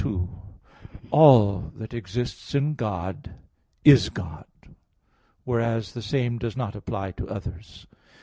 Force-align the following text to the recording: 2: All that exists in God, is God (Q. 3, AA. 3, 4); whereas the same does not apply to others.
2: 0.01 0.27
All 1.11 1.71
that 1.75 1.93
exists 1.93 2.55
in 2.55 2.73
God, 2.73 3.35
is 3.85 4.09
God 4.09 4.45
(Q. 4.63 4.65
3, 4.65 4.65
AA. 4.65 4.65
3, 4.65 4.73
4); 4.73 4.75
whereas 5.43 5.91
the 5.93 6.01
same 6.01 6.39
does 6.39 6.57
not 6.57 6.75
apply 6.75 7.11
to 7.11 7.27
others. 7.29 7.85